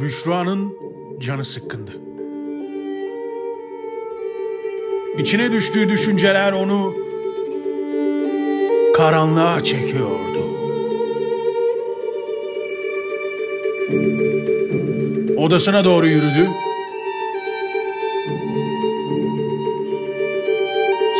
Büşra'nın 0.00 0.78
canı 1.20 1.44
sıkkındı. 1.44 1.92
İçine 5.18 5.52
düştüğü 5.52 5.88
düşünceler 5.88 6.52
onu 6.52 6.94
karanlığa 8.96 9.60
çekiyordu. 9.60 10.38
Odasına 15.36 15.84
doğru 15.84 16.06
yürüdü. 16.06 16.48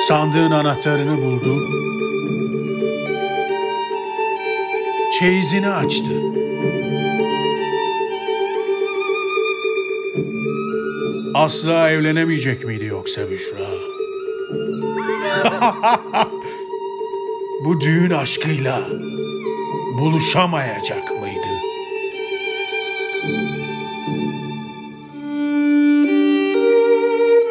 Sandığın 0.09 0.51
anahtarını 0.51 1.17
buldu. 1.17 1.59
Çeyizini 5.19 5.69
açtı. 5.69 6.05
Asla 11.35 11.91
evlenemeyecek 11.91 12.65
miydi 12.65 12.85
yoksa 12.85 13.31
Büşra? 13.31 13.67
Bu 17.65 17.81
düğün 17.81 18.11
aşkıyla 18.11 18.81
buluşamayacak 20.01 21.11
mıydı? 21.11 21.47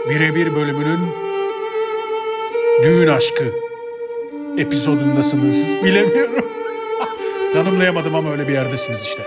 Birebir 0.10 0.56
bölümünün 0.56 1.25
düğün 2.84 3.08
aşkı 3.08 3.54
epizodundasınız. 4.58 5.84
Bilemiyorum. 5.84 6.46
Tanımlayamadım 7.54 8.16
ama 8.16 8.32
öyle 8.32 8.48
bir 8.48 8.54
yerdesiniz 8.54 9.02
işte. 9.02 9.24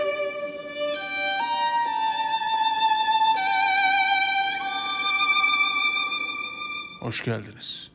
Hoş 7.01 7.23
geldiniz. 7.23 7.91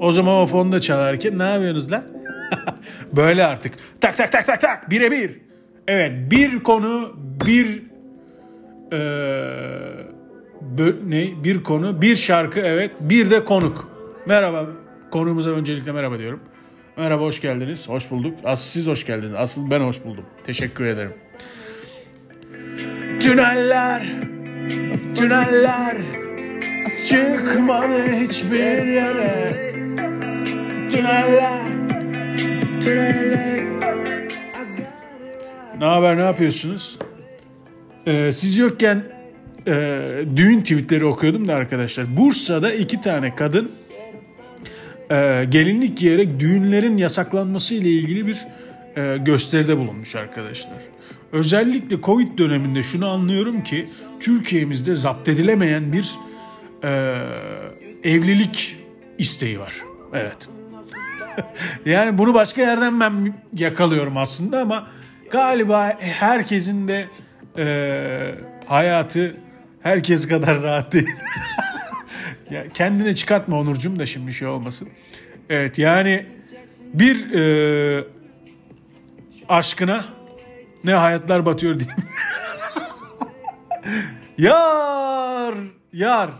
O 0.00 0.12
zaman 0.12 0.34
o 0.34 0.46
fonda 0.46 0.80
çalarken 0.80 1.38
ne 1.38 1.42
yapıyorsunuz 1.42 1.92
lan? 1.92 2.04
Böyle 3.12 3.44
artık. 3.44 3.74
Tak 4.00 4.16
tak 4.16 4.32
tak 4.32 4.46
tak 4.46 4.60
tak. 4.60 4.90
Birebir. 4.90 5.40
Evet 5.88 6.30
bir 6.30 6.62
konu 6.62 7.12
bir 7.46 7.82
ee, 8.92 10.11
ne 11.06 11.44
bir 11.44 11.62
konu 11.62 12.02
bir 12.02 12.16
şarkı 12.16 12.60
evet 12.60 12.90
bir 13.00 13.30
de 13.30 13.44
konuk. 13.44 13.88
Merhaba 14.26 14.66
konuğumuza 15.10 15.50
öncelikle 15.50 15.92
merhaba 15.92 16.18
diyorum. 16.18 16.40
Merhaba 16.96 17.22
hoş 17.22 17.40
geldiniz. 17.40 17.88
Hoş 17.88 18.10
bulduk. 18.10 18.38
Asıl 18.44 18.64
siz 18.64 18.86
hoş 18.86 19.06
geldiniz. 19.06 19.34
Asıl 19.34 19.70
ben 19.70 19.80
hoş 19.80 20.04
buldum. 20.04 20.24
Teşekkür 20.44 20.84
ederim. 20.84 21.12
Tüneller, 23.20 24.06
tüneller 25.16 25.96
çıkmadı 27.08 28.12
hiçbir 28.12 28.86
yere. 28.86 29.52
Tüneller, 30.90 31.66
tüneller. 32.80 33.62
Ne 35.78 35.84
haber, 35.84 36.16
ne 36.16 36.22
yapıyorsunuz? 36.22 36.98
Ee, 38.06 38.32
siz 38.32 38.58
yokken 38.58 39.02
e, 39.66 40.02
düğün 40.36 40.60
tweetleri 40.60 41.04
okuyordum 41.04 41.48
da 41.48 41.54
arkadaşlar. 41.54 42.16
Bursa'da 42.16 42.72
iki 42.72 43.00
tane 43.00 43.34
kadın 43.34 43.70
e, 45.10 45.44
gelinlik 45.48 45.98
giyerek 45.98 46.40
düğünlerin 46.40 46.96
yasaklanması 46.96 47.74
ile 47.74 47.88
ilgili 47.90 48.26
bir 48.26 48.46
e, 48.96 49.18
gösteride 49.18 49.78
bulunmuş 49.78 50.14
arkadaşlar. 50.16 50.78
Özellikle 51.32 52.00
Covid 52.00 52.38
döneminde 52.38 52.82
şunu 52.82 53.08
anlıyorum 53.08 53.62
ki 53.62 53.88
Türkiye'mizde 54.20 54.94
zapt 54.94 55.28
edilemeyen 55.28 55.92
bir 55.92 56.14
e, 56.84 57.16
evlilik 58.04 58.76
isteği 59.18 59.60
var. 59.60 59.74
Evet. 60.12 60.48
yani 61.86 62.18
bunu 62.18 62.34
başka 62.34 62.62
yerden 62.62 63.00
ben 63.00 63.34
yakalıyorum 63.54 64.16
aslında 64.16 64.60
ama 64.60 64.86
galiba 65.30 65.96
herkesin 65.98 66.88
de 66.88 67.06
e, 67.58 68.34
hayatı 68.66 69.36
herkes 69.82 70.28
kadar 70.28 70.62
rahat 70.62 70.92
değil. 70.92 71.08
ya 72.50 72.68
kendine 72.68 73.14
çıkartma 73.14 73.60
Onurcuğum 73.60 73.98
da 73.98 74.06
şimdi 74.06 74.34
şey 74.34 74.48
olmasın. 74.48 74.88
Evet 75.48 75.78
yani 75.78 76.26
bir 76.94 77.32
e, 77.32 78.04
aşkına 79.48 80.04
ne 80.84 80.94
hayatlar 80.94 81.46
batıyor 81.46 81.80
diyeyim. 81.80 81.98
yar, 84.38 85.54
yar, 85.92 86.30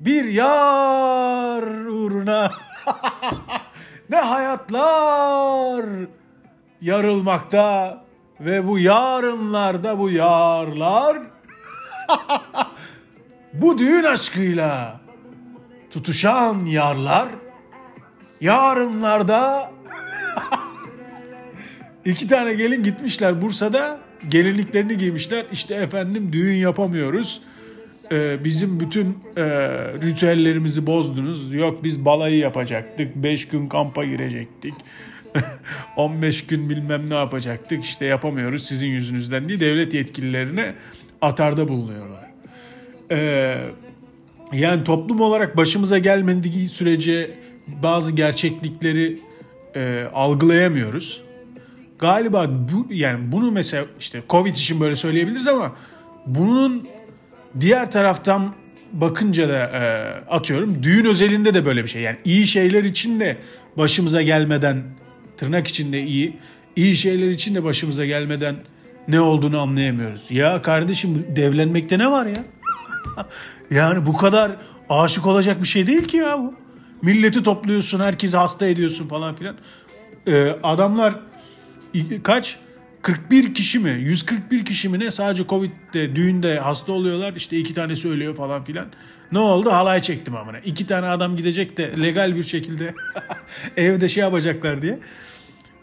bir 0.00 0.24
yar 0.24 1.62
uğruna 1.86 2.52
ne 4.10 4.16
hayatlar 4.16 5.86
yarılmakta 6.80 8.04
ve 8.40 8.66
bu 8.68 8.78
yarınlarda 8.78 9.98
bu 9.98 10.10
yarlar 10.10 11.18
bu 13.52 13.78
düğün 13.78 14.04
aşkıyla 14.04 15.00
tutuşan 15.90 16.64
yarlar 16.64 17.28
yarınlarda 18.40 19.72
iki 22.04 22.28
tane 22.28 22.54
gelin 22.54 22.82
gitmişler 22.82 23.42
Bursa'da 23.42 24.00
gelinliklerini 24.28 24.98
giymişler. 24.98 25.46
İşte 25.52 25.74
efendim 25.74 26.32
düğün 26.32 26.56
yapamıyoruz. 26.56 27.42
Ee, 28.12 28.44
bizim 28.44 28.80
bütün 28.80 29.18
e, 29.36 29.42
ritüellerimizi 30.02 30.86
bozdunuz. 30.86 31.52
Yok 31.52 31.84
biz 31.84 32.04
balayı 32.04 32.38
yapacaktık 32.38 33.16
5 33.16 33.48
gün 33.48 33.68
kampa 33.68 34.04
girecektik. 34.04 34.74
15 35.96 36.46
gün 36.46 36.70
bilmem 36.70 37.10
ne 37.10 37.14
yapacaktık. 37.14 37.84
İşte 37.84 38.06
yapamıyoruz 38.06 38.64
sizin 38.64 38.86
yüzünüzden 38.88 39.48
diye 39.48 39.60
devlet 39.60 39.94
yetkililerine 39.94 40.74
atarda 41.20 41.68
bulunuyorlar. 41.68 42.31
Ee, 43.12 43.58
yani 44.52 44.84
toplum 44.84 45.20
olarak 45.20 45.56
başımıza 45.56 45.98
gelmediği 45.98 46.68
sürece 46.68 47.30
bazı 47.82 48.12
gerçeklikleri 48.12 49.18
e, 49.74 50.04
algılayamıyoruz. 50.14 51.22
Galiba 51.98 52.50
bu 52.50 52.86
yani 52.94 53.32
bunu 53.32 53.50
mesela 53.50 53.84
işte 54.00 54.22
Covid 54.30 54.54
için 54.54 54.80
böyle 54.80 54.96
söyleyebiliriz 54.96 55.46
ama 55.46 55.72
bunun 56.26 56.88
diğer 57.60 57.90
taraftan 57.90 58.54
bakınca 58.92 59.48
da 59.48 59.58
e, 59.58 59.82
atıyorum 60.30 60.82
düğün 60.82 61.04
özelinde 61.04 61.54
de 61.54 61.64
böyle 61.64 61.82
bir 61.82 61.88
şey. 61.88 62.02
Yani 62.02 62.16
iyi 62.24 62.46
şeyler 62.46 62.84
için 62.84 63.20
de 63.20 63.36
başımıza 63.76 64.22
gelmeden 64.22 64.82
tırnak 65.36 65.68
içinde 65.68 66.02
iyi 66.02 66.36
iyi 66.76 66.96
şeyler 66.96 67.28
için 67.28 67.54
de 67.54 67.64
başımıza 67.64 68.04
gelmeden 68.04 68.56
ne 69.08 69.20
olduğunu 69.20 69.60
anlayamıyoruz. 69.60 70.30
Ya 70.30 70.62
kardeşim 70.62 71.26
devlenmekte 71.36 71.98
ne 71.98 72.10
var 72.10 72.26
ya? 72.26 72.44
yani 73.70 74.06
bu 74.06 74.16
kadar 74.16 74.56
aşık 74.88 75.26
olacak 75.26 75.62
bir 75.62 75.68
şey 75.68 75.86
değil 75.86 76.04
ki 76.04 76.16
ya 76.16 76.38
bu. 76.38 76.54
Milleti 77.02 77.42
topluyorsun, 77.42 78.00
herkesi 78.00 78.36
hasta 78.36 78.66
ediyorsun 78.66 79.08
falan 79.08 79.34
filan. 79.34 79.56
Ee, 80.28 80.56
adamlar 80.62 81.14
kaç? 82.22 82.58
41 83.02 83.54
kişi 83.54 83.78
mi? 83.78 83.90
141 83.90 84.64
kişi 84.64 84.88
mi 84.88 84.98
ne? 84.98 85.10
Sadece 85.10 85.46
Covid'de, 85.46 86.16
düğünde 86.16 86.58
hasta 86.58 86.92
oluyorlar. 86.92 87.32
İşte 87.36 87.58
iki 87.58 87.74
tanesi 87.74 88.08
ölüyor 88.08 88.36
falan 88.36 88.64
filan. 88.64 88.86
Ne 89.32 89.38
oldu? 89.38 89.72
Halay 89.72 90.02
çektim 90.02 90.36
amına. 90.36 90.58
İki 90.58 90.86
tane 90.86 91.06
adam 91.06 91.36
gidecek 91.36 91.78
de 91.78 91.92
legal 92.02 92.36
bir 92.36 92.42
şekilde 92.42 92.94
evde 93.76 94.08
şey 94.08 94.20
yapacaklar 94.20 94.82
diye. 94.82 94.98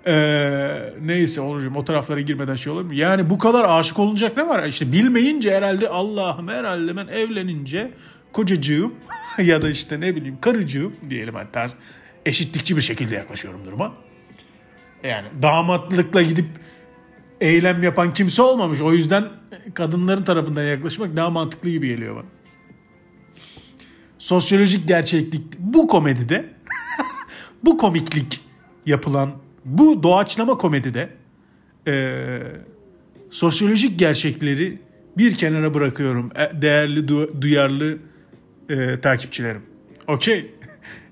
Ee, 0.09 0.94
neyse 1.01 1.41
olurum 1.41 1.75
o 1.75 1.85
taraflara 1.85 2.21
girmeden 2.21 2.56
şey 2.56 2.73
olur 2.73 2.81
mu? 2.81 2.94
Yani 2.94 3.29
bu 3.29 3.38
kadar 3.38 3.65
aşık 3.79 4.00
olunacak 4.00 4.38
ne 4.38 4.47
var? 4.47 4.63
İşte 4.63 4.91
bilmeyince 4.91 5.56
herhalde 5.56 5.89
Allah'ım 5.89 6.47
herhalde 6.47 6.97
ben 6.97 7.07
evlenince 7.07 7.91
kocacığım 8.33 8.95
ya 9.38 9.61
da 9.61 9.69
işte 9.69 10.00
ne 10.00 10.15
bileyim 10.15 10.38
karıcığım 10.41 10.95
diyelim 11.09 11.35
hani 11.35 11.47
tarz 11.51 11.75
eşitlikçi 12.25 12.75
bir 12.75 12.81
şekilde 12.81 13.15
yaklaşıyorum 13.15 13.65
duruma. 13.65 13.94
Yani 15.03 15.27
damatlıkla 15.41 16.21
gidip 16.21 16.47
eylem 17.41 17.83
yapan 17.83 18.13
kimse 18.13 18.41
olmamış. 18.41 18.81
O 18.81 18.94
yüzden 18.94 19.27
kadınların 19.73 20.23
tarafından 20.23 20.63
yaklaşmak 20.63 21.15
daha 21.15 21.29
mantıklı 21.29 21.69
gibi 21.69 21.88
geliyor 21.88 22.15
bana. 22.15 22.25
Sosyolojik 24.19 24.88
gerçeklik 24.88 25.59
bu 25.59 25.88
komedide 25.88 26.53
bu 27.63 27.77
komiklik 27.77 28.41
yapılan 28.85 29.49
bu 29.77 30.04
doğaçlama 30.04 30.57
komedide 30.57 31.10
e, 31.88 32.39
sosyolojik 33.30 34.00
gerçekleri 34.00 34.80
bir 35.18 35.36
kenara 35.36 35.74
bırakıyorum 35.74 36.31
e, 36.36 36.62
değerli 36.62 37.00
du- 37.00 37.42
duyarlı 37.42 37.98
e, 38.69 39.00
takipçilerim. 39.00 39.62
Okey. 40.07 40.51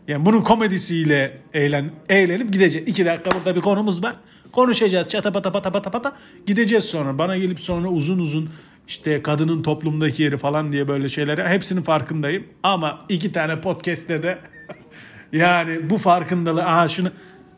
Yani 0.08 0.26
bunun 0.26 0.42
komedisiyle 0.42 1.38
eğlen, 1.54 1.92
eğlenip 2.10 2.54
gideceğiz. 2.54 2.88
İki 2.88 3.06
dakika 3.06 3.32
burada 3.32 3.56
bir 3.56 3.62
konumuz 3.62 4.04
var. 4.04 4.16
Konuşacağız 4.52 5.08
çata 5.08 5.32
pata 5.32 5.52
pata 5.52 5.72
pata 5.72 5.92
pata. 5.92 6.18
Gideceğiz 6.46 6.84
sonra. 6.84 7.18
Bana 7.18 7.38
gelip 7.38 7.60
sonra 7.60 7.88
uzun 7.88 8.20
uzun 8.20 8.50
işte 8.88 9.22
kadının 9.22 9.64
toplumdaki 9.64 10.24
yeri 10.24 10.38
falan 10.38 10.72
diye 10.72 10.88
böyle 10.88 11.10
şeylere 11.10 11.48
hepsinin 11.48 11.82
farkındayım. 11.82 12.44
Ama 12.64 13.06
iki 13.10 13.32
tane 13.32 13.62
podcast'te 13.62 14.24
de 14.24 14.38
yani 15.32 15.90
bu 15.90 15.98
farkındalığı 15.98 16.64
aha 16.64 16.88
şunu 16.88 17.12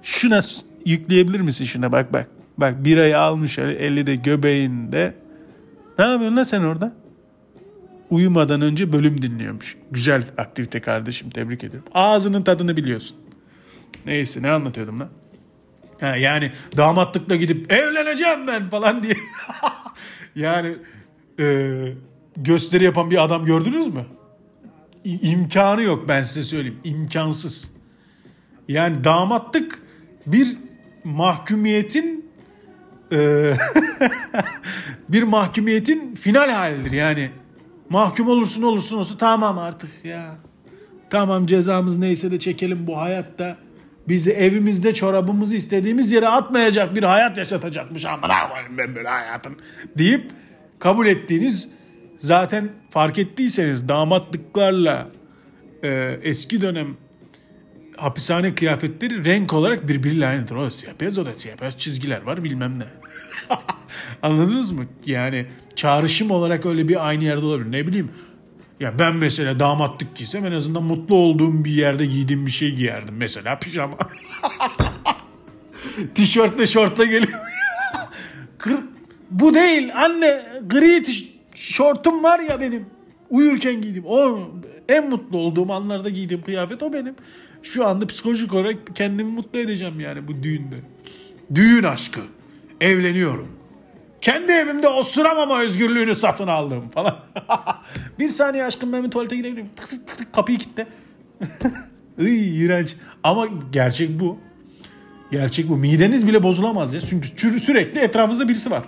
şuna 0.04 0.42
yükleyebilir 0.86 1.40
misin 1.40 1.66
şuna 1.66 1.92
bak 1.92 2.14
bak. 2.14 2.28
Bak 2.58 2.86
birayı 2.86 3.20
almış 3.20 3.60
eli 3.60 4.08
de 4.08 4.16
göbeğinde. 4.16 5.16
Ne 6.00 6.06
yapıyorsun 6.06 6.38
lan 6.38 6.44
sen 6.44 6.62
orada? 6.62 6.96
Uyumadan 8.10 8.62
önce 8.62 8.94
bölüm 8.94 9.22
dinliyormuş. 9.22 9.78
Güzel 9.92 10.24
aktivite 10.38 10.82
kardeşim 10.82 11.30
tebrik 11.30 11.64
ediyorum. 11.64 11.90
Ağzının 11.94 12.44
tadını 12.44 12.78
biliyorsun. 12.78 13.18
Neyse 14.06 14.42
ne 14.42 14.52
anlatıyordum 14.52 15.00
lan? 15.00 15.10
Ha, 16.00 16.16
yani 16.16 16.52
damatlıkla 16.78 17.36
gidip 17.36 17.72
evleneceğim 17.72 18.48
ben 18.48 18.70
falan 18.70 19.04
diye. 19.04 19.16
yani 20.36 20.76
e, 21.40 21.76
gösteri 22.38 22.84
yapan 22.84 23.12
bir 23.12 23.24
adam 23.24 23.46
gördünüz 23.46 23.88
mü? 23.88 24.06
İ- 25.06 25.30
imkanı 25.32 25.82
yok 25.82 26.08
ben 26.08 26.22
size 26.22 26.44
söyleyeyim. 26.44 26.80
İmkansız. 26.84 27.72
Yani 28.68 29.04
damatlık 29.04 29.82
bir 30.26 30.58
mahkumiyetin 31.10 32.32
e, 33.12 33.18
bir 35.10 35.24
mahkumiyetin 35.24 36.16
final 36.16 36.50
halidir 36.50 36.92
yani. 36.92 37.32
Mahkum 37.90 38.28
olursun 38.28 38.62
olursun 38.62 38.98
olsun 38.98 39.18
tamam 39.18 39.58
artık 39.58 40.06
ya. 40.06 40.36
Tamam 41.10 41.46
cezamız 41.46 41.98
neyse 41.98 42.32
de 42.32 42.40
çekelim 42.40 42.88
bu 42.88 42.98
hayatta. 42.98 43.58
Bizi 44.08 44.32
evimizde 44.32 44.94
çorabımızı 44.94 45.56
istediğimiz 45.56 46.12
yere 46.12 46.28
atmayacak 46.28 46.96
bir 46.96 47.04
hayat 47.04 47.38
yaşatacakmış. 47.38 48.06
Aman 48.06 48.50
koyayım 48.50 48.78
ben 48.78 48.96
böyle 48.96 49.10
hayatın 49.10 49.58
deyip 49.98 50.32
kabul 50.80 51.08
ettiğiniz 51.08 51.72
zaten 52.18 52.70
fark 52.90 53.20
ettiyseniz 53.20 53.90
damatlıklarla 53.90 55.10
e, 55.84 56.20
eski 56.24 56.62
dönem 56.62 56.98
hapishane 58.02 58.56
kıyafetleri 58.56 59.26
renk 59.26 59.54
olarak 59.54 59.88
birbiriyle 59.88 60.28
aynıdır. 60.28 60.56
O 60.56 60.70
siyah 60.70 60.94
beyaz 61.00 61.18
o 61.20 61.26
da 61.26 61.34
siyah 61.34 61.62
beyaz 61.62 61.78
çizgiler 61.78 62.22
var 62.22 62.44
bilmem 62.44 62.80
ne. 62.80 62.86
Anladınız 64.22 64.72
mı? 64.72 64.86
Yani 65.06 65.46
çağrışım 65.76 66.32
olarak 66.32 66.66
öyle 66.66 66.88
bir 66.88 67.08
aynı 67.08 67.24
yerde 67.24 67.46
olabilir. 67.46 67.72
Ne 67.72 67.88
bileyim 67.88 68.12
ya 68.80 69.00
ben 69.00 69.16
mesela 69.16 69.60
damatlık 69.60 70.16
giysem 70.16 70.46
en 70.46 70.52
azından 70.52 70.84
mutlu 70.84 71.16
olduğum 71.16 71.66
bir 71.66 71.72
yerde 71.72 72.06
giydiğim 72.06 72.46
bir 72.46 72.52
şey 72.52 72.76
giyerdim. 72.76 73.16
Mesela 73.18 73.60
pijama. 73.60 73.98
Tişörtle 76.16 76.68
şortla 76.68 77.06
geliyor. 77.06 77.40
Bu 79.32 79.54
değil 79.54 79.92
anne 79.96 80.46
gri 80.68 81.04
tiş, 81.04 81.34
şortum 81.56 82.24
var 82.24 82.40
ya 82.40 82.62
benim. 82.62 82.86
Uyurken 83.30 83.82
giydim. 83.82 84.04
O 84.08 84.40
en 84.90 85.10
mutlu 85.10 85.38
olduğum 85.38 85.72
anlarda 85.72 86.10
giydiğim 86.10 86.44
kıyafet 86.44 86.84
o 86.84 86.94
benim. 86.94 87.16
Şu 87.64 87.88
anda 87.88 88.08
psikolojik 88.08 88.54
olarak 88.54 88.76
kendimi 88.96 89.32
mutlu 89.32 89.60
edeceğim 89.60 90.00
yani 90.00 90.28
bu 90.28 90.44
düğünde. 90.44 90.76
Düğün 91.56 91.84
aşkı. 91.84 92.22
Evleniyorum. 92.82 93.48
Kendi 94.22 94.52
evimde 94.52 94.88
osuramama 94.88 95.62
özgürlüğünü 95.62 96.16
satın 96.16 96.48
aldım 96.48 96.90
falan. 96.90 97.20
bir 98.20 98.30
saniye 98.30 98.66
aşkım 98.66 98.94
ben 98.94 99.04
bir 99.04 99.12
tuvalete 99.12 99.36
gidebilirim. 99.36 99.70
Tık 99.76 99.90
tık 99.90 100.18
tık 100.18 100.34
kapıyı 100.34 100.58
kilitle. 100.58 100.88
Iy 102.20 102.66
iğrenç. 102.66 102.96
Ama 103.24 103.48
gerçek 103.72 104.20
bu. 104.20 104.40
Gerçek 105.32 105.70
bu. 105.70 105.78
Mideniz 105.78 106.28
bile 106.28 106.44
bozulamaz 106.44 106.94
ya. 106.94 107.02
Çünkü 107.36 107.60
sürekli 107.60 108.00
etrafınızda 108.00 108.48
birisi 108.48 108.72
var. 108.72 108.84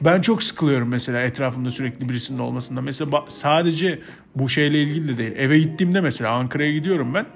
Ben 0.00 0.20
çok 0.20 0.42
sıkılıyorum 0.42 0.88
mesela 0.88 1.20
etrafımda 1.20 1.70
sürekli 1.70 2.08
birisinin 2.08 2.38
olmasında. 2.38 2.80
Mesela 2.80 3.24
sadece 3.28 3.98
bu 4.34 4.48
şeyle 4.48 4.82
ilgili 4.82 5.08
de 5.08 5.18
değil. 5.18 5.32
Eve 5.36 5.58
gittiğimde 5.58 6.00
mesela 6.00 6.30
Ankara'ya 6.30 6.72
gidiyorum 6.72 7.14
ben. 7.14 7.26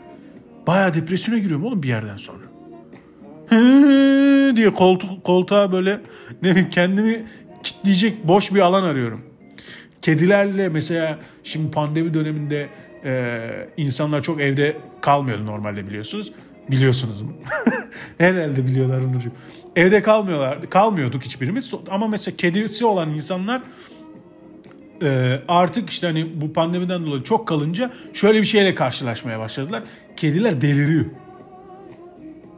Baya 0.71 0.95
depresyona 0.95 1.39
giriyorum 1.39 1.67
oğlum 1.67 1.83
bir 1.83 1.89
yerden 1.89 2.17
sonra. 2.17 2.45
diye 4.57 4.75
koltuk, 4.75 5.25
koltuğa 5.25 5.73
böyle 5.73 6.01
ne 6.43 6.51
bileyim 6.51 6.71
kendimi 6.71 7.27
kitleyecek 7.63 8.29
boş 8.29 8.55
bir 8.55 8.61
alan 8.61 8.83
arıyorum. 8.83 9.21
Kedilerle 10.03 10.69
mesela 10.69 11.19
şimdi 11.45 11.71
pandemi 11.71 12.15
döneminde 12.15 12.69
e, 13.05 13.69
insanlar 13.77 14.23
çok 14.23 14.41
evde 14.41 14.77
kalmıyordu 15.01 15.47
normalde 15.47 15.89
biliyorsunuz. 15.89 16.33
Biliyorsunuz 16.71 17.23
mu? 17.23 17.33
Herhalde 18.19 18.67
biliyorlar 18.67 19.01
Onurcuğum. 19.01 19.33
Evde 19.77 20.03
kalmıyorlar, 20.03 20.71
kalmıyorduk 20.71 21.23
hiçbirimiz. 21.23 21.75
Ama 21.91 22.09
mesela 22.09 22.37
kedisi 22.37 22.85
olan 22.87 23.11
insanlar 23.11 23.63
e, 25.03 25.41
artık 25.49 25.91
işte 25.91 26.07
hani 26.07 26.41
bu 26.41 26.53
pandemiden 26.53 27.07
dolayı 27.07 27.23
çok 27.23 27.49
kalınca 27.49 27.91
şöyle 28.13 28.41
bir 28.41 28.47
şeyle 28.47 28.75
karşılaşmaya 28.75 29.39
başladılar. 29.39 29.83
Kediler 30.17 30.61
deliriyor. 30.61 31.05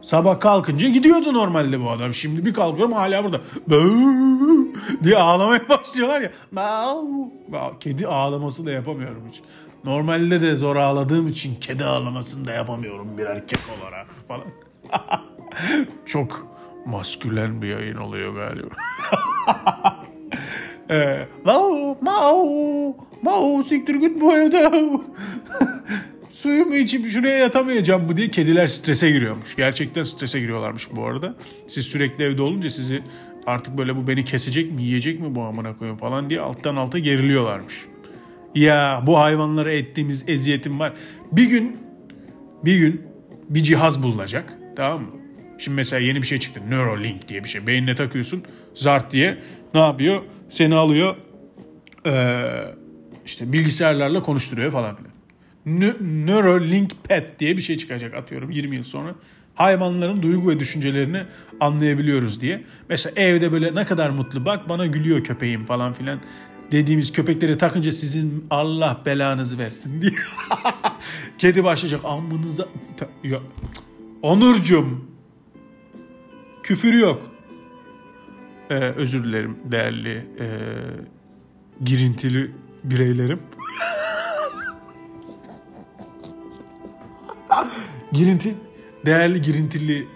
Sabah 0.01 0.39
kalkınca 0.39 0.87
gidiyordu 0.87 1.33
normalde 1.33 1.81
bu 1.81 1.89
adam. 1.89 2.13
Şimdi 2.13 2.45
bir 2.45 2.53
kalkıyorum 2.53 2.93
hala 2.93 3.23
burada. 3.23 3.41
diye 5.03 5.17
ağlamaya 5.17 5.61
başlıyorlar 5.69 6.21
ya. 6.21 6.31
Kedi 7.79 8.07
ağlaması 8.07 8.65
da 8.65 8.71
yapamıyorum 8.71 9.23
hiç. 9.31 9.41
Normalde 9.83 10.41
de 10.41 10.55
zor 10.55 10.75
ağladığım 10.75 11.27
için 11.27 11.55
kedi 11.55 11.85
ağlamasını 11.85 12.47
da 12.47 12.51
yapamıyorum 12.51 13.17
bir 13.17 13.25
erkek 13.25 13.59
olarak 13.79 14.07
falan. 14.27 14.45
Çok 16.05 16.47
maskülen 16.85 17.61
bir 17.61 17.67
yayın 17.67 17.97
oluyor 17.97 18.35
galiba. 18.35 18.75
Ee, 20.89 21.27
mau, 21.45 21.97
mau, 22.01 22.95
mau, 23.21 23.63
siktir 23.63 23.95
git 23.95 24.21
bu 24.21 24.37
evde. 24.37 24.71
Suyumu 26.33 26.75
içip 26.75 27.09
şuraya 27.09 27.37
yatamayacağım 27.37 28.07
mı 28.07 28.17
diye 28.17 28.31
kediler 28.31 28.67
strese 28.67 29.11
giriyormuş. 29.11 29.55
Gerçekten 29.55 30.03
strese 30.03 30.39
giriyorlarmış 30.39 30.87
bu 30.95 31.05
arada. 31.05 31.35
Siz 31.67 31.85
sürekli 31.85 32.23
evde 32.23 32.41
olunca 32.41 32.69
sizi 32.69 33.03
artık 33.45 33.77
böyle 33.77 33.95
bu 33.95 34.07
beni 34.07 34.25
kesecek 34.25 34.71
mi 34.71 34.83
yiyecek 34.83 35.19
mi 35.19 35.35
bu 35.35 35.41
amına 35.41 35.77
koyun 35.77 35.95
falan 35.95 36.29
diye 36.29 36.39
alttan 36.39 36.75
alta 36.75 36.99
geriliyorlarmış. 36.99 37.85
Ya 38.55 39.03
bu 39.07 39.19
hayvanlara 39.19 39.71
ettiğimiz 39.71 40.29
eziyetim 40.29 40.79
var. 40.79 40.93
Bir 41.31 41.49
gün 41.49 41.77
bir 42.65 42.77
gün 42.77 43.01
bir 43.49 43.63
cihaz 43.63 44.03
bulunacak 44.03 44.57
tamam 44.75 45.01
mı? 45.01 45.09
Şimdi 45.57 45.75
mesela 45.75 45.99
yeni 45.99 46.21
bir 46.21 46.27
şey 46.27 46.39
çıktı. 46.39 46.61
Neuralink 46.69 47.27
diye 47.27 47.43
bir 47.43 47.49
şey. 47.49 47.67
Beynine 47.67 47.95
takıyorsun. 47.95 48.43
Zart 48.73 49.11
diye 49.11 49.37
ne 49.73 49.79
yapıyor? 49.79 50.21
Seni 50.53 50.75
alıyor. 50.75 51.15
Ee, 52.05 52.75
işte 53.25 53.53
bilgisayarlarla 53.53 54.23
konuşturuyor 54.23 54.71
falan 54.71 54.95
filan. 54.95 55.13
Neuralink 56.25 56.91
Pet 57.03 57.39
diye 57.39 57.57
bir 57.57 57.61
şey 57.61 57.77
çıkacak 57.77 58.13
atıyorum 58.13 58.51
20 58.51 58.75
yıl 58.75 58.83
sonra. 58.83 59.15
Hayvanların 59.55 60.21
duygu 60.23 60.49
ve 60.49 60.59
düşüncelerini 60.59 61.23
anlayabiliyoruz 61.59 62.41
diye. 62.41 62.63
Mesela 62.89 63.21
evde 63.21 63.51
böyle 63.51 63.75
ne 63.75 63.85
kadar 63.85 64.09
mutlu 64.09 64.45
bak 64.45 64.69
bana 64.69 64.85
gülüyor 64.85 65.23
köpeğim 65.23 65.65
falan 65.65 65.93
filan 65.93 66.19
dediğimiz 66.71 67.11
köpekleri 67.11 67.57
takınca 67.57 67.91
sizin 67.91 68.45
Allah 68.49 69.01
belanızı 69.05 69.57
versin 69.57 70.01
diye. 70.01 70.13
Kedi 71.37 71.63
başlayacak 71.63 72.01
amınıza. 72.03 72.67
Ya. 73.23 73.39
Onurcum. 74.21 75.07
Küfür 76.63 76.93
yok. 76.93 77.32
Ee, 78.73 78.75
özür 78.75 79.23
dilerim 79.23 79.57
değerli 79.65 80.27
e, 80.39 80.47
girintili 81.83 82.51
bireylerim. 82.83 83.39
Girinti, 88.11 88.55
değerli 89.05 89.41
girintili 89.41 90.07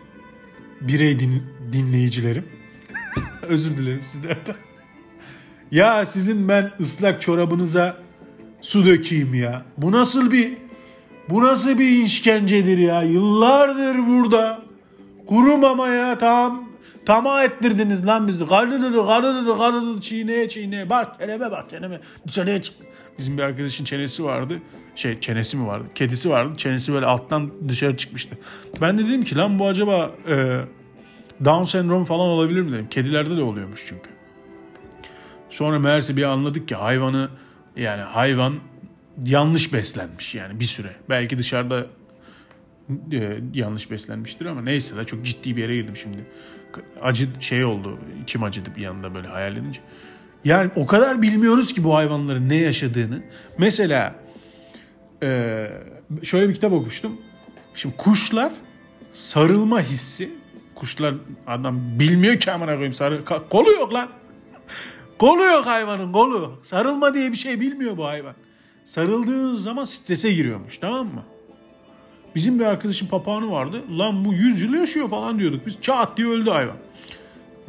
birey 0.82 1.20
din, 1.20 1.44
dinleyicilerim. 1.74 2.46
Özür 3.42 3.78
dilerim 3.78 4.04
sizlerden. 4.04 4.56
Ya 5.72 6.06
sizin 6.06 6.50
ben 6.50 6.72
ıslak 6.80 7.22
çorabınıza 7.22 7.98
su 8.62 8.86
dökeyim 8.86 9.34
ya. 9.34 9.66
Bu 9.78 9.92
nasıl 9.92 10.32
bir 10.32 10.58
bu 11.30 11.44
nasıl 11.44 11.80
bir 11.80 11.90
işkencedir 11.90 12.78
ya? 12.78 13.04
Yıllardır 13.04 14.08
burada. 14.08 14.62
Kuru 15.28 15.58
mama 15.58 15.88
ya 15.88 16.18
tam. 16.18 16.67
Tama 17.06 17.44
ettirdiniz 17.44 18.08
lan 18.08 18.28
bizi. 18.28 18.48
Karıdır 18.48 19.08
karıdır 19.08 19.58
karıdır 19.58 20.02
çiğneye 20.02 20.50
çiğneye. 20.50 20.90
Bak 20.90 21.20
çeneme 21.20 21.52
bak 21.52 21.70
çeneme. 21.70 22.00
Dışarıya 22.28 22.62
çık. 22.62 22.76
Bizim 23.18 23.38
bir 23.38 23.44
arkadaşın 23.44 23.86
çenesi 23.86 24.24
vardı. 24.24 24.60
Şey 24.96 25.20
çenesi 25.20 25.58
mi 25.58 25.68
vardı? 25.68 25.86
Kedisi 25.96 26.30
vardı. 26.30 26.54
Çenesi 26.58 26.94
böyle 26.94 27.06
alttan 27.06 27.52
dışarı 27.70 27.98
çıkmıştı. 27.98 28.38
Ben 28.82 28.98
de 28.98 29.08
dedim 29.08 29.24
ki 29.24 29.36
lan 29.36 29.60
bu 29.60 29.68
acaba 29.68 30.12
e, 30.30 30.60
Down 31.46 31.64
sendrom 31.64 32.06
falan 32.06 32.28
olabilir 32.28 32.62
mi 32.62 32.72
dedim. 32.72 32.88
Kedilerde 32.90 33.38
de 33.38 33.44
oluyormuş 33.44 33.84
çünkü. 33.88 34.10
Sonra 35.50 35.80
meğerse 35.80 36.18
bir 36.18 36.24
anladık 36.24 36.68
ki 36.68 36.76
hayvanı 36.76 37.30
yani 37.76 38.02
hayvan 38.02 38.54
yanlış 39.26 39.74
beslenmiş 39.74 40.36
yani 40.36 40.60
bir 40.60 40.66
süre. 40.66 40.96
Belki 41.10 41.38
dışarıda 41.38 41.88
e, 43.12 43.38
yanlış 43.54 43.92
beslenmiştir 43.92 44.46
ama 44.46 44.62
neyse 44.62 44.98
de 44.98 45.04
çok 45.04 45.26
ciddi 45.26 45.56
bir 45.56 45.62
yere 45.62 45.76
girdim 45.76 45.96
şimdi. 45.96 46.18
Acı 47.02 47.28
şey 47.40 47.66
oldu, 47.66 48.00
içim 48.24 48.44
acıdı 48.44 48.70
bir 48.76 48.82
yanda 48.82 49.16
böyle 49.16 49.28
hayal 49.28 49.58
edince. 49.58 49.80
Yani 50.46 50.72
o 50.76 50.88
kadar 50.88 51.22
bilmiyoruz 51.22 51.74
ki 51.74 51.84
bu 51.84 51.96
hayvanların 51.96 52.50
ne 52.50 52.56
yaşadığını. 52.56 53.22
Mesela 53.58 54.16
e, 55.24 55.68
şöyle 56.24 56.50
bir 56.50 56.54
kitap 56.54 56.72
okumuştum. 56.74 57.22
Şimdi 57.76 57.98
kuşlar 57.98 58.52
sarılma 59.12 59.82
hissi. 59.82 60.30
Kuşlar 60.76 61.16
adam 61.48 61.80
bilmiyor 62.00 62.40
ki 62.40 62.52
amına 62.52 62.72
koyayım 62.72 62.94
sarı 62.94 63.26
kolu 63.50 63.72
yok 63.72 63.94
lan. 63.94 64.10
Kolu 65.20 65.44
yok 65.44 65.66
hayvanın 65.66 66.14
kolu. 66.14 66.60
Sarılma 66.64 67.14
diye 67.14 67.32
bir 67.32 67.38
şey 67.38 67.60
bilmiyor 67.60 67.98
bu 67.98 68.06
hayvan. 68.06 68.34
Sarıldığınız 68.86 69.64
zaman 69.64 69.86
strese 69.86 70.34
giriyormuş 70.34 70.78
tamam 70.78 71.08
mı? 71.08 71.24
Bizim 72.38 72.60
bir 72.60 72.66
arkadaşın 72.66 73.08
papağanı 73.08 73.52
vardı. 73.52 73.84
Lan 73.98 74.26
bu 74.26 74.34
100 74.34 74.62
yıl 74.62 74.74
yaşıyor 74.74 75.10
falan 75.10 75.40
diyorduk. 75.40 75.68
Biz 75.68 75.82
çat 75.82 76.18
diye 76.18 76.28
öldü 76.28 76.50
hayvan. 76.50 76.76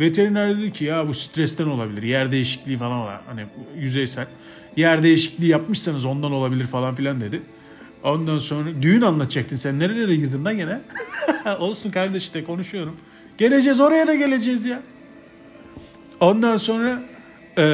Veteriner 0.00 0.58
dedi 0.58 0.72
ki 0.72 0.84
ya 0.84 1.08
bu 1.08 1.14
stresten 1.14 1.66
olabilir. 1.66 2.02
Yer 2.02 2.30
değişikliği 2.30 2.78
falan 2.78 3.00
var. 3.00 3.20
Hani 3.26 3.46
yüzeysel. 3.76 4.26
Yer 4.76 5.02
değişikliği 5.02 5.46
yapmışsanız 5.46 6.04
ondan 6.04 6.32
olabilir 6.32 6.66
falan 6.66 6.94
filan 6.94 7.20
dedi. 7.20 7.42
Ondan 8.02 8.38
sonra 8.38 8.82
düğün 8.82 9.00
anlatacaktın 9.00 9.56
sen. 9.56 9.78
Nerelere 9.78 10.16
girdin 10.16 10.44
lan 10.44 10.56
gene? 10.56 10.80
Olsun 11.58 11.90
kardeş 11.90 12.22
işte 12.22 12.44
konuşuyorum. 12.44 12.96
Geleceğiz 13.38 13.80
oraya 13.80 14.06
da 14.06 14.14
geleceğiz 14.14 14.64
ya. 14.64 14.82
Ondan 16.20 16.56
sonra 16.56 17.02
e, 17.58 17.64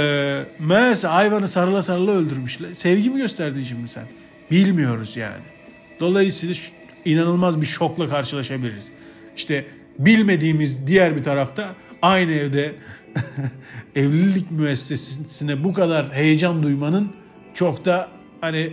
meğerse 0.59 1.09
hayvanı 1.09 1.49
sarıla 1.49 1.83
sarıla 1.83 2.13
öldürmüşler. 2.13 2.75
Sevgi 2.75 3.11
mi 3.11 3.19
gösterdin 3.19 3.63
şimdi 3.63 3.89
sen? 3.89 4.05
Bilmiyoruz 4.51 5.17
yani. 5.17 5.43
Dolayısıyla 6.01 6.55
şu, 6.55 6.84
inanılmaz 7.05 7.61
bir 7.61 7.67
şokla 7.67 8.09
karşılaşabiliriz. 8.09 8.91
İşte 9.37 9.67
bilmediğimiz 9.99 10.87
diğer 10.87 11.17
bir 11.17 11.23
tarafta 11.23 11.75
aynı 12.03 12.33
evde 12.33 12.75
evlilik 13.97 14.51
müessesesine 14.51 15.65
bu 15.65 15.73
kadar 15.73 16.13
heyecan 16.13 16.63
duymanın 16.63 17.13
çok 17.55 17.85
da 17.85 18.09
hani 18.41 18.73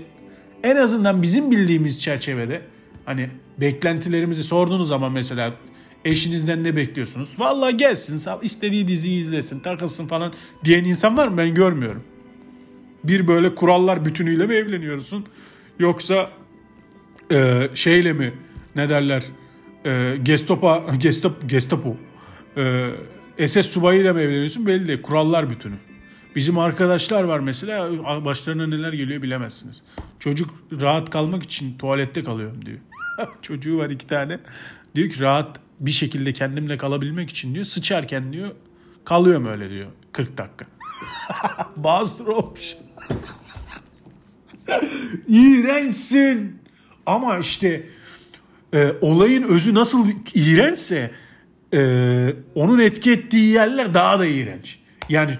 en 0.64 0.76
azından 0.76 1.22
bizim 1.22 1.52
bildiğimiz 1.52 2.02
çerçevede 2.02 2.62
hani 3.06 3.30
beklentilerimizi 3.58 4.44
sorduğunuz 4.44 4.88
zaman 4.88 5.12
mesela 5.12 5.54
eşinizden 6.06 6.64
ne 6.64 6.76
bekliyorsunuz? 6.76 7.36
Vallahi 7.40 7.78
gelsin 7.78 8.22
istediği 8.42 8.88
diziyi 8.88 9.22
izlesin 9.22 9.60
takılsın 9.60 10.08
falan 10.08 10.34
diyen 10.64 10.84
insan 10.84 11.18
var 11.18 11.28
mı? 11.28 11.38
Ben 11.38 11.54
görmüyorum. 11.54 12.04
Bir 13.04 13.28
böyle 13.28 13.56
kurallar 13.56 14.06
bütünüyle 14.06 14.48
mi 14.48 14.54
evleniyorsun? 14.54 15.26
Yoksa 15.80 16.30
e, 17.32 17.70
şeyle 17.76 18.14
mi 18.14 18.34
ne 18.76 18.90
derler 18.90 19.24
e, 19.86 20.18
Gestapo, 20.24 20.86
Gestapo, 21.00 21.48
Gestapo 21.48 21.98
e, 22.58 23.48
SS 23.48 23.66
subayıyla 23.66 24.14
mı 24.14 24.22
evleniyorsun 24.22 24.66
belli 24.66 24.88
değil. 24.88 25.02
Kurallar 25.02 25.50
bütünü. 25.50 25.76
Bizim 26.36 26.58
arkadaşlar 26.58 27.24
var 27.24 27.40
mesela 27.40 27.90
başlarına 28.26 28.68
neler 28.68 28.94
geliyor 28.94 29.22
bilemezsiniz. 29.22 29.82
Çocuk 30.20 30.50
rahat 30.82 31.10
kalmak 31.10 31.44
için 31.44 31.78
tuvalette 31.78 32.24
kalıyorum 32.24 32.66
diyor. 32.66 32.80
Çocuğu 33.42 33.78
var 33.78 33.90
iki 33.90 34.08
tane. 34.08 34.40
Diyor 34.96 35.10
ki 35.10 35.20
rahat 35.20 35.60
bir 35.80 35.92
şekilde 35.92 36.34
kendimle 36.34 36.78
kalabilmek 36.78 37.30
için 37.30 37.54
diyor 37.54 37.66
sıçarken 37.66 38.34
diyor 38.34 38.52
kalıyorum 39.06 39.46
öyle 39.46 39.70
diyor 39.70 39.88
40 40.12 40.38
dakika. 40.38 40.66
Bazı 41.76 42.34
olmuş. 42.34 42.76
İğrençsin. 45.28 46.61
Ama 47.06 47.38
işte 47.38 47.84
e, 48.74 48.92
olayın 49.02 49.44
özü 49.44 49.74
nasıl 49.74 50.08
iğrençse 50.34 51.12
e, 51.74 51.80
onun 52.56 52.80
etki 52.80 53.12
ettiği 53.12 53.54
yerler 53.54 53.94
daha 53.94 54.20
da 54.20 54.26
iğrenç. 54.26 54.80
Yani 55.10 55.32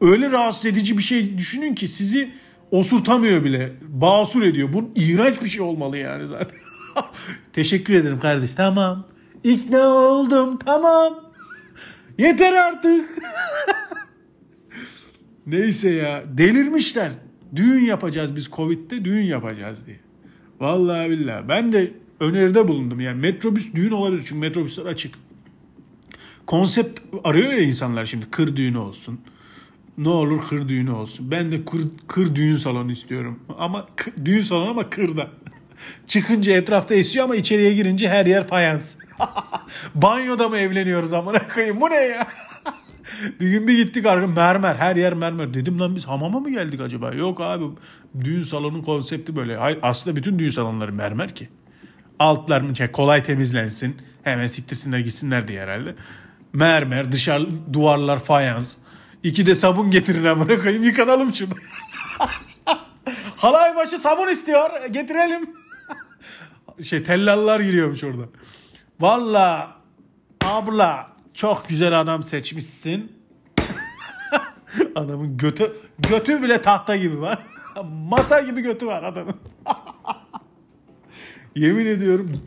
öyle 0.00 0.30
rahatsız 0.30 0.66
edici 0.66 0.98
bir 0.98 1.02
şey 1.02 1.38
düşünün 1.38 1.74
ki 1.74 1.88
sizi 1.88 2.30
osurtamıyor 2.70 3.44
bile. 3.44 3.72
Basur 3.88 4.42
ediyor. 4.42 4.72
Bu 4.72 4.90
iğrenç 4.94 5.42
bir 5.42 5.48
şey 5.48 5.60
olmalı 5.60 5.98
yani 5.98 6.28
zaten. 6.28 6.58
Teşekkür 7.52 7.94
ederim 7.94 8.20
kardeş. 8.20 8.54
Tamam. 8.54 9.06
İkna 9.44 9.88
oldum. 9.88 10.58
Tamam. 10.58 11.20
Yeter 12.18 12.52
artık. 12.52 13.10
Neyse 15.46 15.90
ya. 15.90 16.24
Delirmişler. 16.26 17.12
Düğün 17.56 17.84
yapacağız 17.84 18.36
biz 18.36 18.50
Covid'de 18.50 19.04
düğün 19.04 19.24
yapacağız 19.24 19.86
diye. 19.86 19.96
Vallahi 20.60 21.10
billahi. 21.10 21.48
Ben 21.48 21.72
de 21.72 21.92
öneride 22.20 22.68
bulundum. 22.68 23.00
Yani 23.00 23.20
metrobüs 23.20 23.74
düğün 23.74 23.90
olabilir 23.90 24.22
çünkü 24.26 24.40
metrobüsler 24.40 24.86
açık. 24.86 25.14
Konsept 26.46 27.00
arıyor 27.24 27.52
ya 27.52 27.60
insanlar 27.60 28.04
şimdi 28.04 28.30
kır 28.30 28.56
düğünü 28.56 28.78
olsun. 28.78 29.20
Ne 29.98 30.08
olur 30.08 30.48
kır 30.48 30.68
düğünü 30.68 30.90
olsun. 30.90 31.30
Ben 31.30 31.52
de 31.52 31.64
kır, 31.64 31.80
kır 32.08 32.34
düğün 32.34 32.56
salonu 32.56 32.92
istiyorum. 32.92 33.40
Ama 33.58 33.86
düğün 34.24 34.40
salonu 34.40 34.70
ama 34.70 34.90
kırda. 34.90 35.30
Çıkınca 36.06 36.56
etrafta 36.56 36.94
esiyor 36.94 37.24
ama 37.24 37.36
içeriye 37.36 37.74
girince 37.74 38.08
her 38.08 38.26
yer 38.26 38.46
fayans. 38.46 38.96
Banyoda 39.94 40.48
mı 40.48 40.58
evleniyoruz 40.58 41.12
amına 41.12 41.48
koyayım? 41.48 41.80
Bu 41.80 41.90
ne 41.90 41.94
ya? 41.96 42.26
bir 43.40 43.50
gün 43.50 43.68
bir 43.68 43.76
gittik 43.84 44.06
arka 44.06 44.26
mermer 44.26 44.74
her 44.74 44.96
yer 44.96 45.14
mermer. 45.14 45.54
Dedim 45.54 45.80
lan 45.80 45.96
biz 45.96 46.06
hamama 46.06 46.40
mı 46.40 46.50
geldik 46.50 46.80
acaba? 46.80 47.14
Yok 47.14 47.40
abi 47.40 47.64
düğün 48.20 48.42
salonun 48.42 48.82
konsepti 48.82 49.36
böyle. 49.36 49.56
Hayır, 49.56 49.78
aslında 49.82 50.16
bütün 50.16 50.38
düğün 50.38 50.50
salonları 50.50 50.92
mermer 50.92 51.34
ki. 51.34 51.48
Altlar 52.18 52.74
şey, 52.74 52.90
kolay 52.90 53.22
temizlensin. 53.22 53.96
Hemen 54.22 54.46
siktirsinler 54.46 54.98
gitsinler 54.98 55.48
diye 55.48 55.62
herhalde. 55.62 55.94
Mermer 56.52 57.12
dışarı 57.12 57.48
duvarlar 57.72 58.18
fayans. 58.18 58.76
İki 59.22 59.46
de 59.46 59.54
sabun 59.54 59.90
getirin 59.90 60.24
amına 60.24 60.58
koyayım 60.58 60.82
yıkanalım 60.82 61.34
şunu. 61.34 61.50
Halay 63.36 63.76
başı 63.76 63.98
sabun 63.98 64.28
istiyor 64.28 64.86
getirelim. 64.90 65.50
şey 66.82 67.02
tellallar 67.02 67.60
giriyormuş 67.60 68.04
orada. 68.04 68.22
Valla 69.00 69.76
abla 70.44 71.13
çok 71.34 71.68
güzel 71.68 72.00
adam 72.00 72.22
seçmişsin. 72.22 73.12
Adamın 74.94 75.36
götü 75.36 75.72
götü 75.98 76.42
bile 76.42 76.62
tahta 76.62 76.96
gibi 76.96 77.20
var. 77.20 77.38
Masa 78.08 78.40
gibi 78.40 78.60
götü 78.60 78.86
var 78.86 79.02
adamın. 79.02 79.36
Yemin 81.56 81.86
ediyorum 81.86 82.40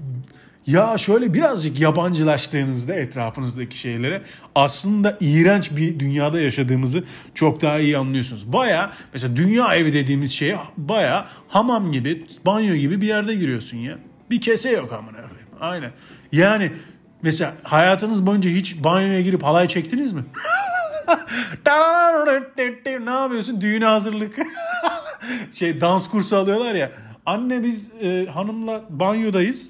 ya 0.67 0.97
şöyle 0.97 1.33
birazcık 1.33 1.79
yabancılaştığınızda 1.79 2.93
etrafınızdaki 2.93 3.77
şeylere 3.77 4.21
aslında 4.55 5.17
iğrenç 5.19 5.71
bir 5.77 5.99
dünyada 5.99 6.41
yaşadığımızı 6.41 7.03
çok 7.35 7.61
daha 7.61 7.79
iyi 7.79 7.97
anlıyorsunuz. 7.97 8.53
Baya 8.53 8.91
mesela 9.13 9.35
dünya 9.35 9.75
evi 9.75 9.93
dediğimiz 9.93 10.31
şeye 10.31 10.57
baya 10.77 11.27
hamam 11.47 11.91
gibi, 11.91 12.25
banyo 12.45 12.75
gibi 12.75 13.01
bir 13.01 13.07
yerde 13.07 13.35
giriyorsun 13.35 13.77
ya. 13.77 13.99
Bir 14.29 14.41
kese 14.41 14.71
yok 14.71 14.93
amına 14.93 15.17
koyayım. 15.17 15.49
Aynen. 15.59 15.91
Yani 16.31 16.71
mesela 17.21 17.53
hayatınız 17.63 18.25
boyunca 18.25 18.49
hiç 18.49 18.83
banyoya 18.83 19.21
girip 19.21 19.43
halay 19.43 19.67
çektiniz 19.67 20.11
mi? 20.11 20.23
ne 23.05 23.09
yapıyorsun? 23.09 23.61
Düğüne 23.61 23.85
hazırlık. 23.85 24.35
şey 25.51 25.81
dans 25.81 26.09
kursu 26.09 26.37
alıyorlar 26.37 26.75
ya. 26.75 26.91
Anne 27.25 27.63
biz 27.63 27.89
e, 28.01 28.27
hanımla 28.33 28.81
banyodayız. 28.89 29.69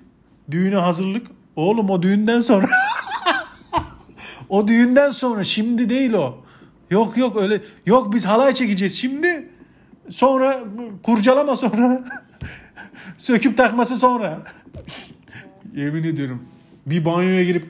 Düğüne 0.51 0.75
hazırlık. 0.75 1.27
Oğlum 1.55 1.89
o 1.89 2.01
düğünden 2.01 2.39
sonra. 2.39 2.67
o 4.49 4.67
düğünden 4.67 5.09
sonra 5.09 5.43
şimdi 5.43 5.89
değil 5.89 6.13
o. 6.13 6.37
Yok 6.89 7.17
yok 7.17 7.37
öyle. 7.37 7.61
Yok 7.85 8.13
biz 8.13 8.25
halay 8.25 8.53
çekeceğiz 8.53 8.97
şimdi. 8.97 9.49
Sonra 10.09 10.59
kurcalama 11.03 11.55
sonra. 11.55 12.03
Söküp 13.17 13.57
takması 13.57 13.97
sonra. 13.97 14.39
Yemin 15.75 16.03
ediyorum. 16.03 16.43
Bir 16.87 17.05
banyoya 17.05 17.43
girip 17.43 17.69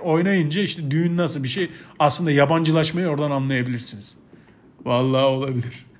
oynayınca 0.00 0.62
işte 0.62 0.90
düğün 0.90 1.16
nasıl 1.16 1.42
bir 1.42 1.48
şey 1.48 1.70
aslında 1.98 2.30
yabancılaşmayı 2.30 3.08
oradan 3.08 3.30
anlayabilirsiniz. 3.30 4.14
Vallahi 4.84 5.24
olabilir. 5.24 5.84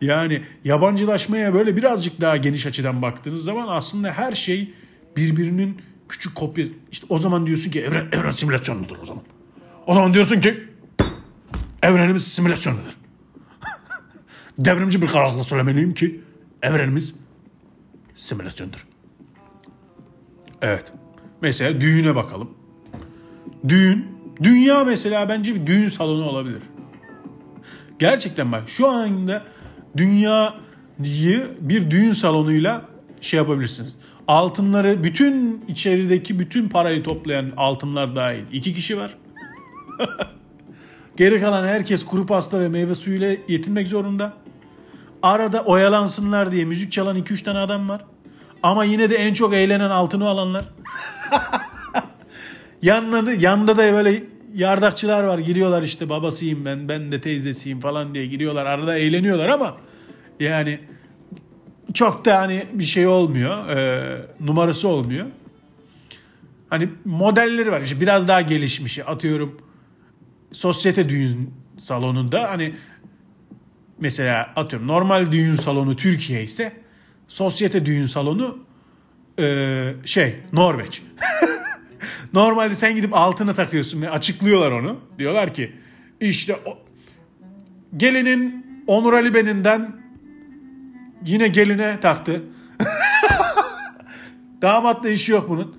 Yani 0.00 0.42
yabancılaşmaya 0.64 1.54
böyle 1.54 1.76
birazcık 1.76 2.20
daha 2.20 2.36
geniş 2.36 2.66
açıdan 2.66 3.02
baktığınız 3.02 3.44
zaman 3.44 3.68
aslında 3.68 4.12
her 4.12 4.32
şey 4.32 4.74
birbirinin 5.16 5.82
küçük 6.08 6.34
kopya. 6.34 6.64
İşte 6.92 7.06
o 7.08 7.18
zaman 7.18 7.46
diyorsun 7.46 7.70
ki 7.70 7.80
evren, 7.80 8.06
evren 8.12 8.30
simülasyon 8.30 8.78
mudur 8.78 8.96
o 9.02 9.06
zaman? 9.06 9.22
O 9.86 9.94
zaman 9.94 10.14
diyorsun 10.14 10.40
ki 10.40 10.64
evrenimiz 11.82 12.28
simülasyon 12.28 12.76
mudur? 12.76 12.96
Devrimci 14.58 15.02
bir 15.02 15.06
kararla 15.06 15.44
söylemeliyim 15.44 15.94
ki 15.94 16.20
evrenimiz 16.62 17.14
simülasyondur. 18.16 18.89
Evet. 20.62 20.92
Mesela 21.40 21.80
düğüne 21.80 22.14
bakalım. 22.14 22.50
Düğün 23.68 24.20
Dünya 24.42 24.84
mesela 24.84 25.28
bence 25.28 25.54
bir 25.54 25.66
düğün 25.66 25.88
salonu 25.88 26.24
olabilir. 26.24 26.62
Gerçekten 27.98 28.52
bak 28.52 28.68
şu 28.68 28.88
anda 28.88 29.42
dünyayı 29.96 31.46
bir 31.60 31.90
düğün 31.90 32.12
salonuyla 32.12 32.84
şey 33.20 33.38
yapabilirsiniz. 33.38 33.96
Altınları 34.28 35.04
bütün 35.04 35.64
içerideki 35.68 36.38
bütün 36.38 36.68
parayı 36.68 37.02
toplayan 37.02 37.52
altınlar 37.56 38.16
dahil. 38.16 38.44
iki 38.52 38.74
kişi 38.74 38.98
var. 38.98 39.16
Geri 41.16 41.40
kalan 41.40 41.66
herkes 41.66 42.04
kuru 42.04 42.26
pasta 42.26 42.60
ve 42.60 42.68
meyve 42.68 42.94
suyuyla 42.94 43.36
yetinmek 43.48 43.88
zorunda. 43.88 44.32
Arada 45.22 45.64
oyalansınlar 45.64 46.52
diye 46.52 46.64
müzik 46.64 46.92
çalan 46.92 47.18
2-3 47.18 47.44
tane 47.44 47.58
adam 47.58 47.88
var. 47.88 48.04
Ama 48.62 48.84
yine 48.84 49.10
de 49.10 49.16
en 49.16 49.34
çok 49.34 49.54
eğlenen 49.54 49.90
altını 49.90 50.28
alanlar. 50.28 50.64
yanında, 52.82 53.32
yanında 53.32 53.76
da 53.76 53.92
böyle 53.92 54.22
yardakçılar 54.54 55.24
var. 55.24 55.38
Giriyorlar 55.38 55.82
işte 55.82 56.08
babasıyım 56.08 56.64
ben, 56.64 56.88
ben 56.88 57.12
de 57.12 57.20
teyzesiyim 57.20 57.80
falan 57.80 58.14
diye 58.14 58.26
giriyorlar. 58.26 58.66
Arada 58.66 58.98
eğleniyorlar 58.98 59.48
ama 59.48 59.76
yani 60.40 60.80
çok 61.94 62.24
da 62.24 62.38
hani 62.38 62.66
bir 62.72 62.84
şey 62.84 63.06
olmuyor. 63.06 63.68
E, 63.68 64.16
numarası 64.40 64.88
olmuyor. 64.88 65.26
Hani 66.70 66.88
modelleri 67.04 67.72
var. 67.72 67.80
İşte 67.80 68.00
biraz 68.00 68.28
daha 68.28 68.40
gelişmiş. 68.40 68.98
Atıyorum 68.98 69.60
sosyete 70.52 71.08
düğün 71.08 71.54
salonunda 71.78 72.50
hani 72.50 72.74
mesela 73.98 74.52
atıyorum 74.56 74.88
normal 74.88 75.32
düğün 75.32 75.54
salonu 75.54 75.96
Türkiye 75.96 76.42
ise 76.42 76.72
sosyete 77.30 77.86
düğün 77.86 78.06
salonu 78.06 78.58
e, 79.38 79.94
şey 80.04 80.36
Norveç. 80.52 81.02
Normalde 82.32 82.74
sen 82.74 82.96
gidip 82.96 83.14
altına 83.14 83.54
takıyorsun 83.54 84.02
ve 84.02 84.10
açıklıyorlar 84.10 84.70
onu. 84.70 84.96
Diyorlar 85.18 85.54
ki 85.54 85.72
işte 86.20 86.56
o, 86.66 86.78
gelinin 87.96 88.66
Onur 88.86 89.12
Ali 89.12 89.34
Ben'inden 89.34 89.92
yine 91.24 91.48
geline 91.48 92.00
taktı. 92.00 92.42
Damatla 94.62 95.08
işi 95.08 95.32
yok 95.32 95.48
bunun. 95.48 95.76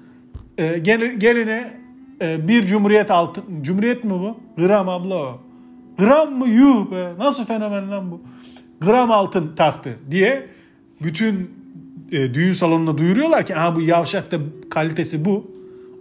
E, 0.58 0.78
gel, 0.78 1.20
geline 1.20 1.74
e, 2.22 2.48
bir 2.48 2.66
cumhuriyet 2.66 3.12
altın. 3.12 3.44
Cumhuriyet 3.64 4.04
mi 4.04 4.12
bu? 4.12 4.40
Gram 4.58 4.90
abla 4.90 5.16
o. 5.16 5.42
Gram 5.98 6.34
mı? 6.34 6.48
Yuh 6.48 6.92
be. 6.92 7.14
Nasıl 7.18 7.46
fenomen 7.46 7.92
lan 7.92 8.12
bu? 8.12 8.22
Gram 8.82 9.12
altın 9.12 9.56
taktı 9.56 10.00
diye 10.12 10.50
bütün 11.04 11.52
e, 12.12 12.34
düğün 12.34 12.54
salonuna 12.54 12.98
duyuruyorlar 12.98 13.46
ki 13.46 13.54
ha 13.54 13.76
bu 13.76 13.82
yavşak 13.82 14.32
da 14.32 14.38
kalitesi 14.70 15.26
bu. 15.26 15.52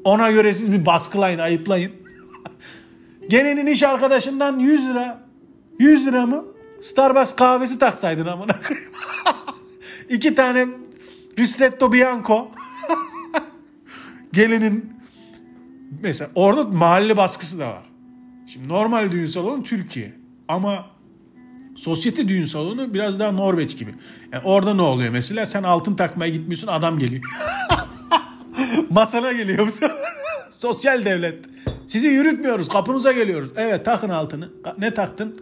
Ona 0.05 0.31
göre 0.31 0.53
siz 0.53 0.73
bir 0.73 0.87
baskılayın, 0.87 1.39
ayıplayın. 1.39 1.93
Genenin 3.29 3.67
iş 3.67 3.83
arkadaşından 3.83 4.59
100 4.59 4.89
lira. 4.89 5.23
100 5.79 6.07
lira 6.07 6.27
mı? 6.27 6.45
Starbucks 6.81 7.37
kahvesi 7.37 7.79
taksaydın 7.79 8.27
amına 8.27 8.61
koyayım. 8.61 8.91
İki 10.09 10.35
tane 10.35 10.69
Ristretto 11.39 11.93
Bianco. 11.93 12.49
Gelinin 14.33 14.93
mesela 16.03 16.31
orada 16.35 16.65
mahalle 16.65 17.17
baskısı 17.17 17.59
da 17.59 17.69
var. 17.69 17.83
Şimdi 18.47 18.69
normal 18.69 19.11
düğün 19.11 19.27
salonu 19.27 19.63
Türkiye. 19.63 20.13
Ama 20.49 20.87
sosyete 21.81 22.29
düğün 22.29 22.45
salonu 22.45 22.95
biraz 22.95 23.19
daha 23.19 23.33
Norveç 23.33 23.79
gibi. 23.79 23.95
Yani 24.33 24.43
orada 24.45 24.75
ne 24.75 24.83
oluyor 24.83 25.11
mesela? 25.11 25.47
Sen 25.47 25.63
altın 25.63 25.95
takmaya 25.95 26.33
gitmiyorsun 26.33 26.67
adam 26.67 26.99
geliyor. 26.99 27.23
Masana 28.91 29.33
geliyor 29.33 29.67
bu 29.67 29.71
Sosyal 30.51 31.05
devlet. 31.05 31.45
Sizi 31.87 32.09
yürütmüyoruz. 32.09 32.69
Kapınıza 32.69 33.13
geliyoruz. 33.13 33.51
Evet 33.57 33.85
takın 33.85 34.09
altını. 34.09 34.49
Ne 34.79 34.95
taktın? 34.95 35.41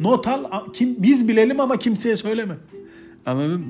Not 0.00 0.26
al. 0.26 0.44
Kim, 0.72 1.02
biz 1.02 1.28
bilelim 1.28 1.60
ama 1.60 1.78
kimseye 1.78 2.16
söyleme. 2.16 2.54
Anladın 3.26 3.60
mı? 3.60 3.66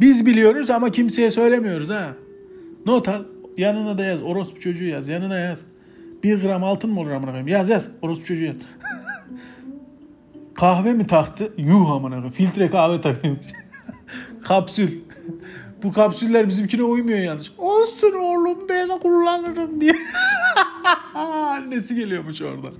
Biz 0.00 0.26
biliyoruz 0.26 0.70
ama 0.70 0.90
kimseye 0.90 1.30
söylemiyoruz 1.30 1.88
ha. 1.88 2.14
Not 2.86 3.08
al. 3.08 3.22
Yanına 3.56 3.98
da 3.98 4.04
yaz. 4.04 4.22
Orospu 4.22 4.60
çocuğu 4.60 4.84
yaz. 4.84 5.08
Yanına 5.08 5.38
yaz. 5.38 5.58
Bir 6.22 6.42
gram 6.42 6.64
altın 6.64 6.90
mı 6.90 7.00
olur 7.00 7.10
amına 7.10 7.30
koyayım? 7.30 7.48
Yaz 7.48 7.68
yaz. 7.68 7.88
Orospu 8.02 8.26
çocuğu 8.26 8.44
yaz. 8.44 8.56
kahve 10.54 10.92
mi 10.92 11.06
taktı? 11.06 11.52
Yuh 11.56 11.90
amına. 11.90 12.30
Filtre 12.30 12.70
kahve 12.70 13.00
takıyormuş. 13.00 13.46
Kapsül. 14.44 14.90
Bu 15.82 15.92
kapsüller 15.92 16.48
bizimkine 16.48 16.82
uymuyor 16.82 17.18
yanlış. 17.18 17.52
Olsun 17.58 18.12
oğlum 18.12 18.68
ben 18.68 18.88
kullanırım 18.88 19.80
diye. 19.80 19.94
Annesi 21.14 21.94
geliyormuş 21.94 22.42
oradan. 22.42 22.72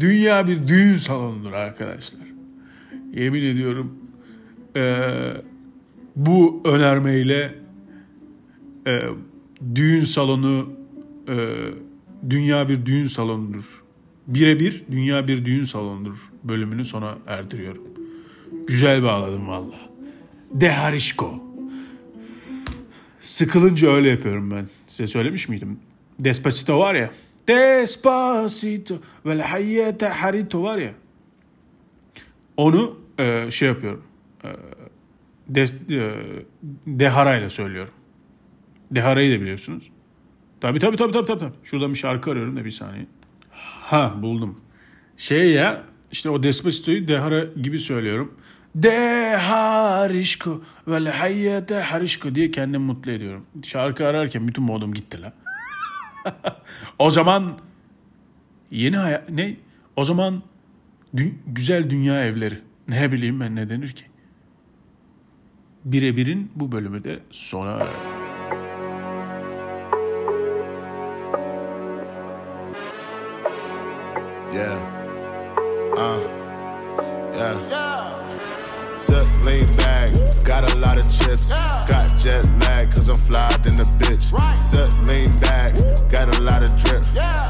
Dünya 0.00 0.46
bir 0.46 0.68
düğün 0.68 0.96
salonudur 0.96 1.52
arkadaşlar. 1.52 2.20
Yemin 3.12 3.42
ediyorum 3.42 3.98
e, 4.76 5.08
bu 6.16 6.62
önermeyle 6.64 7.54
e, 8.86 9.00
düğün 9.74 10.04
salonu 10.04 10.72
e, 11.28 11.34
dünya 12.30 12.68
bir 12.68 12.86
düğün 12.86 13.06
salonudur. 13.06 13.81
Birebir 14.26 14.84
dünya 14.90 15.28
bir 15.28 15.44
düğün 15.44 15.64
salonudur 15.64 16.32
bölümünü 16.44 16.84
sona 16.84 17.18
erdiriyorum. 17.26 17.82
Güzel 18.66 19.02
bağladım 19.02 19.48
valla. 19.48 19.74
Deharişko. 20.50 21.42
Sıkılınca 23.20 23.90
öyle 23.90 24.10
yapıyorum 24.10 24.50
ben. 24.50 24.68
Size 24.86 25.06
söylemiş 25.06 25.48
miydim? 25.48 25.78
Despacito 26.20 26.78
var 26.78 26.94
ya. 26.94 27.10
Despacito 27.48 28.98
vel 29.26 29.40
hayyete 29.40 30.08
harito 30.08 30.62
var 30.62 30.78
ya. 30.78 30.92
Onu 32.56 32.98
e, 33.18 33.50
şey 33.50 33.68
yapıyorum. 33.68 34.04
E, 34.44 34.48
de, 35.48 35.62
e, 35.90 36.12
deharayla 36.86 37.50
söylüyorum. 37.50 37.94
Deharayı 38.90 39.36
da 39.36 39.42
biliyorsunuz. 39.42 39.90
Tabi 40.60 40.78
tabi 40.78 40.96
tabi 40.96 41.12
tabi 41.12 41.26
tabi. 41.26 41.44
Şuradan 41.64 41.90
bir 41.90 41.98
şarkı 41.98 42.30
arıyorum 42.30 42.56
da 42.56 42.64
bir 42.64 42.70
saniye. 42.70 43.06
Ha 43.92 44.14
buldum. 44.22 44.60
Şey 45.16 45.50
ya 45.50 45.82
işte 46.12 46.30
o 46.30 46.42
Despacito'yu 46.42 47.08
Dehara 47.08 47.44
gibi 47.44 47.78
söylüyorum. 47.78 48.34
De 48.74 49.36
harişko 49.36 50.62
vel 50.88 51.06
hayyete 51.06 51.74
harişko 51.74 52.34
diye 52.34 52.50
kendimi 52.50 52.84
mutlu 52.84 53.12
ediyorum. 53.12 53.46
Şarkı 53.64 54.06
ararken 54.06 54.48
bütün 54.48 54.64
modum 54.64 54.94
gitti 54.94 55.22
la. 55.22 55.32
o 56.98 57.10
zaman 57.10 57.58
yeni 58.70 58.96
hayat 58.96 59.30
ne? 59.30 59.56
O 59.96 60.04
zaman 60.04 60.42
dü- 61.14 61.34
güzel 61.46 61.90
dünya 61.90 62.24
evleri. 62.24 62.58
Ne 62.88 63.12
bileyim 63.12 63.40
ben 63.40 63.56
ne 63.56 63.68
denir 63.68 63.92
ki? 63.92 64.04
Birebirin 65.84 66.52
bu 66.54 66.72
bölümü 66.72 67.04
de 67.04 67.18
sona 67.30 67.78
Yeah. 67.78 68.21
A 81.32 81.40
lot 81.40 81.40
of 81.40 81.46
chips. 81.48 81.50
Yeah. 81.50 81.84
Got 81.88 82.16
jet 82.18 82.44
lag, 82.60 82.90
cause 82.90 83.08
I'm 83.08 83.16
fly 83.16 83.48
in 83.64 83.76
the 83.76 83.88
bitch. 83.98 84.22
Sit, 84.62 84.90
lean 85.08 85.30
back, 85.40 85.72
got 86.10 86.28
a 86.28 86.40
lot 86.42 86.62
of 86.62 86.70
drip. 86.76 87.02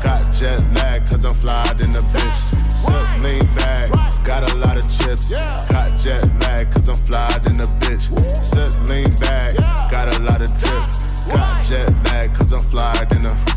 Got 0.02 0.22
jet 0.32 0.62
lag, 0.74 1.06
cause 1.06 1.24
I'm 1.24 1.34
fly 1.34 1.62
in 1.80 1.90
the 1.90 2.02
bitch. 2.12 2.40
Sit, 2.82 3.06
lean 3.22 3.44
back, 3.56 3.90
got 4.24 4.50
a 4.50 4.56
lot 4.56 4.76
of 4.76 4.84
chips. 4.84 5.30
Got 5.70 5.96
jet 5.96 6.24
lag, 6.40 6.70
cause 6.70 6.88
I'm 6.88 7.00
fly 7.06 7.28
in 7.46 7.56
the 7.58 7.68
bitch. 7.80 8.06
Sit, 8.42 8.72
lean 8.88 9.10
back, 9.20 9.56
got 9.90 10.14
a 10.14 10.22
lot 10.22 10.42
of 10.42 10.50
drip. 10.54 10.82
Got 11.34 11.62
jet 11.64 11.90
lag, 12.06 12.34
cause 12.34 12.52
I'm 12.52 12.60
fly 12.70 12.94
in 13.10 13.22
the 13.22 13.51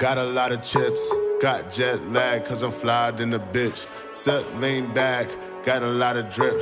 got 0.00 0.16
a 0.16 0.24
lot 0.24 0.50
of 0.50 0.62
chips. 0.62 1.12
Got 1.42 1.70
jet 1.70 2.00
lag, 2.10 2.44
cause 2.44 2.62
I'm 2.62 2.72
flyer 2.72 3.12
than 3.12 3.34
a 3.34 3.38
bitch. 3.38 3.86
Set 4.14 4.44
lean 4.56 4.92
back, 4.94 5.26
got 5.62 5.82
a 5.82 5.86
lot 5.86 6.16
of 6.16 6.30
drip. 6.30 6.56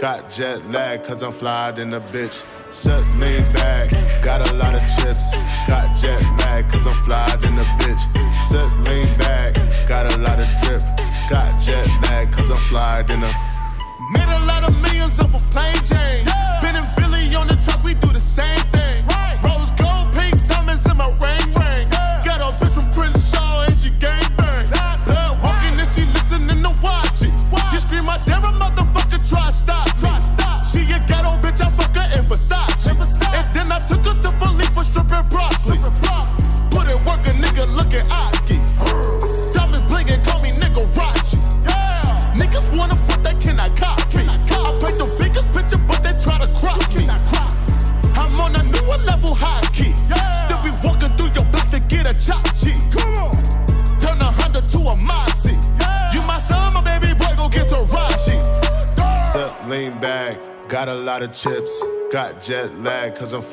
Got 0.00 0.28
jet 0.28 0.64
lag, 0.70 1.02
cause 1.02 1.22
I'm 1.22 1.32
flyer 1.32 1.72
than 1.72 1.92
a 1.92 2.00
bitch. 2.00 2.44
Set 2.72 3.04
lean 3.20 3.42
back, 3.52 3.90
got 4.22 4.48
a 4.48 4.54
lot 4.54 4.74
of 4.74 4.82
chips. 4.96 5.66
Got 5.66 5.86
jet 6.00 6.22
lag, 6.38 6.70
cause 6.70 6.86
I'm 6.86 7.04
flyer 7.04 7.36
than 7.36 7.58
a 7.58 7.66
bitch. 7.82 8.02
Set 8.48 8.70
lean 8.86 9.10
back, 9.18 9.88
got 9.88 10.12
a 10.12 10.16
lot 10.18 10.38
of 10.38 10.46
drip. 10.62 10.82
Got 11.28 11.50
jet 11.60 11.88
lag, 12.02 12.32
cause 12.32 12.50
I'm 12.50 12.56
flyer 12.68 13.02
than 13.02 13.24
a. 13.24 13.32
Made 14.12 14.30
a 14.30 14.46
lot 14.46 14.62
of 14.68 14.82
millions 14.82 15.18
off 15.18 15.34
a 15.34 15.44
plain 15.50 15.74
Jane. 15.84 16.26
Yeah. 16.26 16.60
Ben 16.62 16.76
and 16.76 16.86
Billy 16.96 17.34
on 17.34 17.48
the 17.48 17.58
truck, 17.64 17.82
we 17.82 17.94
do 17.94 18.12
the 18.12 18.20
same 18.20 18.73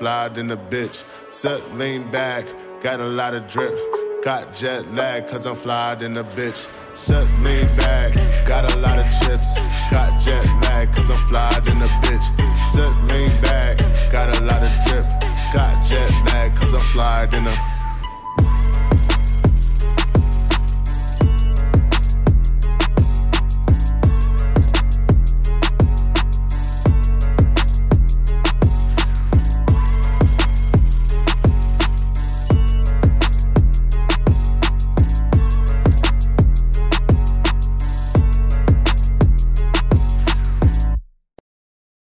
flyer 0.02 0.30
than 0.30 0.50
a 0.50 0.58
bitch. 0.58 1.06
Set 1.32 1.62
lean 1.78 2.10
back, 2.10 2.44
got 2.82 3.00
a 3.00 3.06
lot 3.06 3.36
of 3.36 3.46
drip. 3.46 3.72
Got 4.24 4.52
jet 4.52 4.84
lag, 4.96 5.28
cause 5.28 5.46
I'm 5.46 5.56
flyer 5.56 5.96
than 5.96 6.18
a 6.18 6.24
bitch. 6.24 6.68
Set 6.96 7.30
lean 7.44 7.68
back, 7.78 8.10
got 8.48 8.64
a 8.74 8.80
lot 8.80 8.98
of 8.98 9.06
chips. 9.20 9.50
Got 9.92 10.10
jet 10.26 10.48
lag, 10.64 10.92
cause 10.92 11.08
I'm 11.08 11.22
flyer 11.30 11.62
than 11.62 11.78
a 11.86 11.92
bitch. 12.02 12.26
Set 12.74 12.94
lean 13.10 13.30
back, 13.46 13.78
got 14.12 14.36
a 14.36 14.44
lot 14.44 14.64
of 14.64 14.74
drip. 14.86 15.06
Got 15.54 15.72
jet 15.86 16.12
lag, 16.26 16.56
cause 16.56 16.74
I'm 16.74 16.88
flyer 16.94 17.28
than 17.28 17.46
a 17.46 17.71